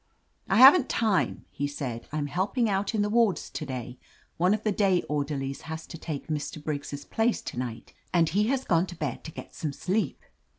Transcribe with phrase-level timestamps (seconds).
[0.49, 2.07] "I haven't time," he said.
[2.11, 3.99] "I'm helping out in the wards to day.
[4.37, 6.57] One of the day orderlies has to take Mr.
[6.59, 10.23] Briggs' place to night, and he has gone to bed to get some sleep."